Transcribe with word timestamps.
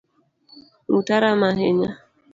Nguta 0.87 1.15
rama 1.23 1.47
ahinya 1.53 1.91